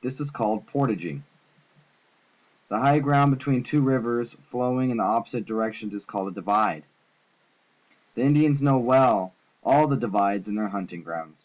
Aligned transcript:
This 0.00 0.18
is 0.18 0.30
called 0.30 0.66
portaging. 0.66 1.24
The 2.70 2.78
high 2.78 3.00
ground 3.00 3.34
between 3.36 3.62
two 3.62 3.82
rivers 3.82 4.32
flowing 4.50 4.88
in 4.88 4.98
opposite 4.98 5.44
directions 5.44 5.92
is 5.92 6.06
called 6.06 6.28
a 6.28 6.30
divide. 6.34 6.84
The 8.14 8.22
Indians 8.22 8.62
know 8.62 8.78
well 8.78 9.34
all 9.62 9.88
the 9.88 9.96
divides 9.98 10.48
in 10.48 10.54
their 10.54 10.68
hunting 10.68 11.02
grounds. 11.02 11.44